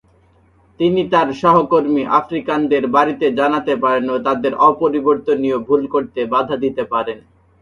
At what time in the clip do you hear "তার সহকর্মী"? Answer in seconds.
1.11-2.03